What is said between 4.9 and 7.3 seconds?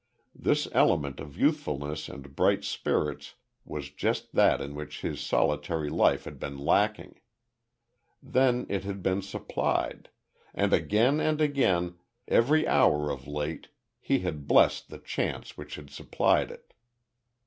his solitary life had been lacking.